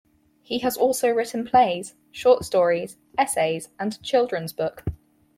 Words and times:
He 0.41 0.57
has 0.65 0.77
also 0.77 1.09
written 1.11 1.45
plays, 1.45 1.93
short 2.11 2.43
stories, 2.43 2.97
essays, 3.19 3.69
and 3.79 3.93
a 3.93 3.97
children's 3.99 4.51
book. 4.51 4.83